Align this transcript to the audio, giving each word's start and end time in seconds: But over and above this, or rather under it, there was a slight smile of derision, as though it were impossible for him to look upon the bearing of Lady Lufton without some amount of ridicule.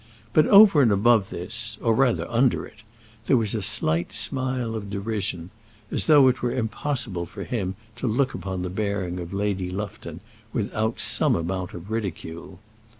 But 0.33 0.47
over 0.47 0.81
and 0.81 0.91
above 0.91 1.29
this, 1.29 1.77
or 1.79 1.93
rather 1.93 2.25
under 2.27 2.65
it, 2.65 2.79
there 3.27 3.37
was 3.37 3.53
a 3.53 3.61
slight 3.61 4.11
smile 4.11 4.73
of 4.73 4.89
derision, 4.89 5.51
as 5.91 6.05
though 6.07 6.27
it 6.27 6.41
were 6.41 6.51
impossible 6.51 7.27
for 7.27 7.43
him 7.43 7.75
to 7.97 8.07
look 8.07 8.33
upon 8.33 8.63
the 8.63 8.69
bearing 8.71 9.19
of 9.19 9.31
Lady 9.31 9.69
Lufton 9.69 10.19
without 10.53 10.99
some 10.99 11.35
amount 11.35 11.75
of 11.75 11.91
ridicule. 11.91 12.57